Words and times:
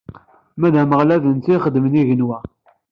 Ma 0.59 0.67
d 0.73 0.75
Ameɣlal, 0.81 1.21
d 1.23 1.25
netta 1.29 1.51
i 1.53 1.57
ixedmen 1.59 1.99
igenwan. 2.01 2.45